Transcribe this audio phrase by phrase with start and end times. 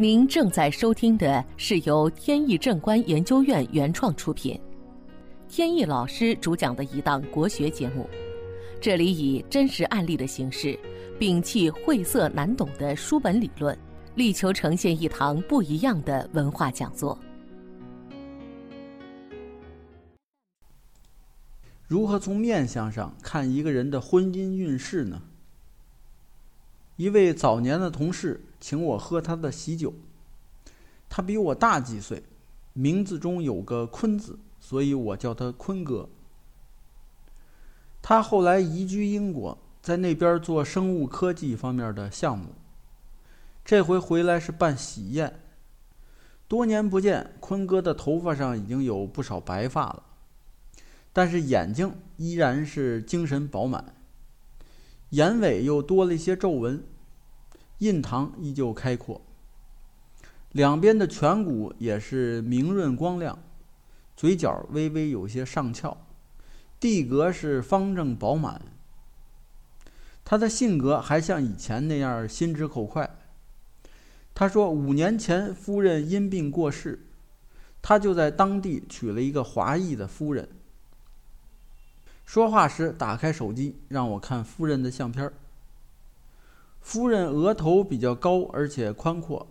[0.00, 4.58] 您正在收听的是由天意正观研究院原创出品，
[5.46, 8.08] 天意老师主讲的一档国学节目。
[8.80, 10.74] 这里以真实案例的形式，
[11.18, 13.78] 摒弃晦涩难懂的书本理论，
[14.14, 17.18] 力求呈现一堂不一样的文化讲座。
[21.86, 25.20] 如何从面相上看一个人的婚姻运势呢？
[27.00, 29.94] 一位早年的同事请我喝他的喜酒，
[31.08, 32.22] 他比我大几岁，
[32.74, 36.10] 名字中有个“坤”字，所以我叫他坤哥。
[38.02, 42.48] 他后来移居英国，在那边做生物科技方面的项目。
[43.64, 45.40] 这回回来是办喜宴。
[46.48, 50.02] 多年不见，坤哥的头发上已经有不少白发了，
[51.14, 53.94] 但是眼睛依然是精神饱满。
[55.10, 56.84] 眼尾又多了一些皱纹，
[57.80, 59.20] 印堂依旧开阔。
[60.52, 63.38] 两边的颧骨也是明润光亮，
[64.16, 65.96] 嘴角微微有些上翘，
[66.80, 68.62] 地格是方正饱满。
[70.24, 73.18] 他的性格还像以前那样心直口快。
[74.34, 77.06] 他说，五年前夫人因病过世，
[77.82, 80.48] 他就在当地娶了一个华裔的夫人。
[82.24, 85.30] 说话时，打开手机让我看夫人的相片
[86.80, 89.46] 夫人额头比较高，而且宽阔，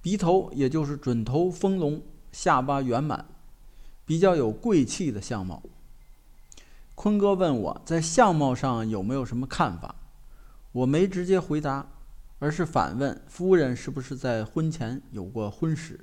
[0.00, 3.26] 鼻头也就是准头丰隆，下巴圆满，
[4.04, 5.62] 比较有贵气的相貌。
[6.94, 9.94] 坤哥问我在相貌上有没有什么看法，
[10.72, 11.88] 我没直接回答，
[12.38, 16.00] 而是反问夫人是不是在婚前有过婚史。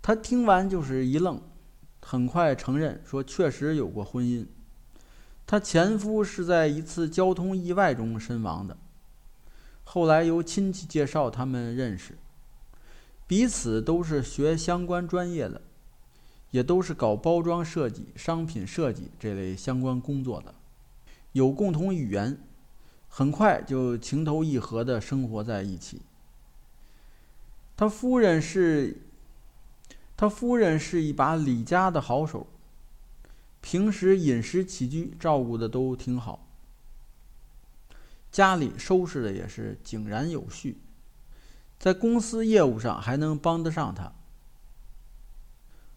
[0.00, 1.40] 他听完就是一愣。
[2.00, 4.46] 很快承认说，确实有过婚姻。
[5.48, 8.76] 她前夫是在一次交通意外中身亡的。
[9.82, 12.18] 后来由亲戚介绍他们认识，
[13.26, 15.62] 彼此都是学相关专业的，
[16.50, 20.54] 也都是搞包装设计、商品设计这类相关工作的，
[21.32, 22.38] 有共同语言，
[23.08, 26.02] 很快就情投意合的生活在一起。
[27.74, 28.98] 他夫人是。
[30.14, 32.44] 他夫人是一把李家的好手，
[33.60, 36.48] 平时饮食起居照顾的都挺好，
[38.30, 40.80] 家里收拾的也是井然有序，
[41.78, 44.12] 在公司业务上还能帮得上他。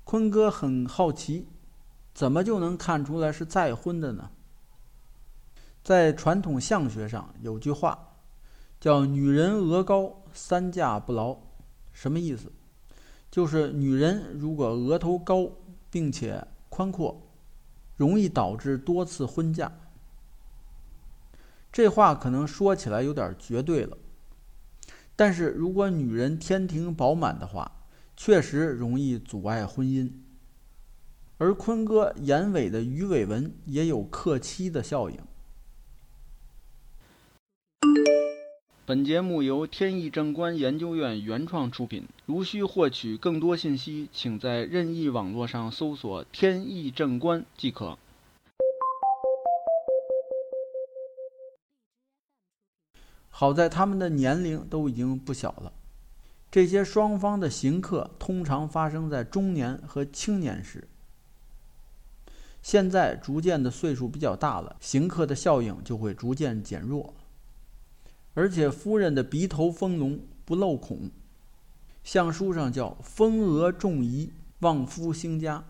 [0.04, 1.48] 坤哥很好奇，
[2.14, 4.32] 怎么就能看出来是再婚的呢？
[5.84, 8.18] 在传统相学上有句话，
[8.80, 11.38] 叫“女人额高，三嫁不牢”，
[11.94, 12.52] 什么意思？
[13.30, 15.50] 就是女人如果额头高
[15.90, 17.22] 并且宽阔，
[18.02, 19.72] 容易导致多次婚嫁。
[21.72, 23.96] 这话可能说起来有点绝对了，
[25.16, 27.72] 但是如果女人天庭饱满的话，
[28.18, 30.12] 确实容易阻碍婚姻。
[31.38, 35.20] 而坤哥眼尾的鱼尾纹也有克妻的效应。
[38.84, 42.08] 本节目由天意正观研究院原创出品。
[42.26, 48.00] 如需获取更多信息，请在任意网络上搜索“天意正观”即可。
[53.30, 55.72] 好在他们的年龄都已经不小了。
[56.50, 60.88] 这些双方的刑克通常发生在中年和青年时。
[62.64, 67.14] 现在逐渐的岁数比较大了，刑克的效应就会逐渐减弱。
[68.34, 71.12] 而且夫人的鼻头丰隆，不露孔，
[72.04, 75.66] 相书上叫“丰额重仪，旺夫兴家”，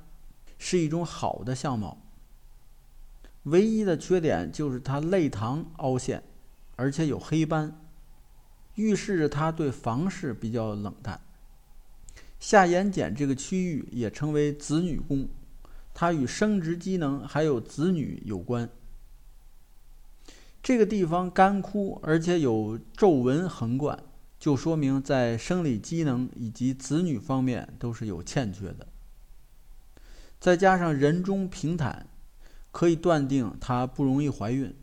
[0.59, 1.97] 是一种好的相貌。
[3.43, 6.23] 唯一的缺点就是她泪堂凹陷，
[6.75, 7.81] 而且有黑斑，
[8.75, 11.19] 预示着她对房事比较冷淡。
[12.39, 15.27] 下眼睑这个区域也称为子女宫，
[15.93, 18.69] 它与生殖机能还有子女有关。
[20.63, 23.97] 这个地方干枯，而且有皱纹横贯，
[24.39, 28.87] 就说明在生理机能以及子女方面都是有欠缺的。
[30.39, 32.07] 再加上人中平坦，
[32.71, 34.75] 可以断定她不容易怀孕。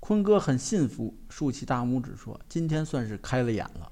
[0.00, 3.90] 坤哥很信服，竖起大拇指说：“今天算是开了眼了，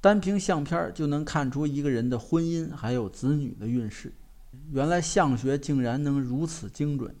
[0.00, 4.12] 单凭相片就能看出一个人的婚姻还有子女的运势。
[4.70, 7.14] 原来相学竟然能如此精准。”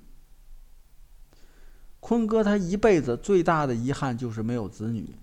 [2.00, 5.16] 坤哥他一辈子最大的遗憾就是没有子女，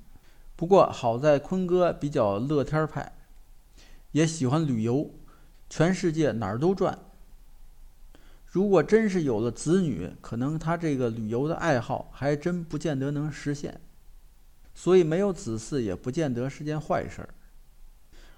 [0.55, 3.13] 不过好在坤哥比较乐天派，
[4.11, 5.09] 也喜欢旅游，
[5.69, 6.99] 全世界哪儿都转。
[8.45, 13.81] 如果真是有了子女，可能他这个旅游的爱好还真不见得能实现。
[14.73, 17.29] 所以没有子嗣也不见得是件坏事儿。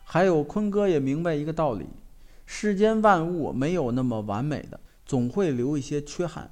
[0.04, 1.88] 还有坤哥也明白一个道理：
[2.46, 6.52] 世间万物没有那么完美的，总会留一些缺憾。